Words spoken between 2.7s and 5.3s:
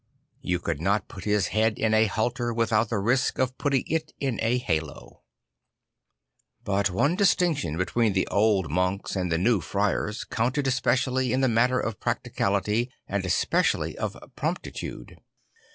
the risk of putting it in a halo.